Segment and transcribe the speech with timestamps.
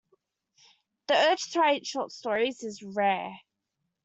[1.05, 3.37] The urge to write short stories is rare.